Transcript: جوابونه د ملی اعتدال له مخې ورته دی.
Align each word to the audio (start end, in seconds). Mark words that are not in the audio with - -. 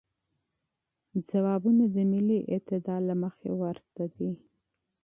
جوابونه 1.29 1.83
د 1.95 1.97
ملی 2.11 2.39
اعتدال 2.53 3.01
له 3.09 3.15
مخې 3.23 3.49
ورته 3.61 4.03
دی. 4.15 4.31